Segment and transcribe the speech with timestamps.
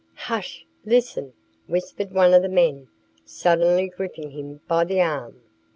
[0.25, 0.65] "Hush!
[0.83, 1.33] Listen!"
[1.67, 2.87] whispered one of the men,
[3.23, 5.43] suddenly gripping him by the arm.